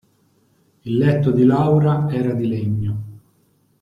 [0.83, 3.03] Il letto di Laura era di legno.